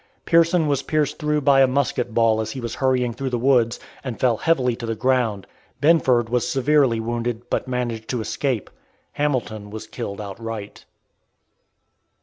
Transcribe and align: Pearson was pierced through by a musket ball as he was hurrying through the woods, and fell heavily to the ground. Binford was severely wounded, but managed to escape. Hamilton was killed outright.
Pearson 0.25 0.65
was 0.67 0.81
pierced 0.81 1.19
through 1.19 1.41
by 1.41 1.61
a 1.61 1.67
musket 1.67 2.11
ball 2.11 2.41
as 2.41 2.49
he 2.53 2.59
was 2.59 2.73
hurrying 2.73 3.13
through 3.13 3.29
the 3.29 3.37
woods, 3.37 3.79
and 4.03 4.19
fell 4.19 4.37
heavily 4.37 4.75
to 4.77 4.87
the 4.87 4.95
ground. 4.95 5.45
Binford 5.79 6.27
was 6.27 6.47
severely 6.49 6.99
wounded, 6.99 7.47
but 7.51 7.67
managed 7.67 8.07
to 8.09 8.19
escape. 8.19 8.71
Hamilton 9.11 9.69
was 9.69 9.85
killed 9.85 10.19
outright. 10.19 10.85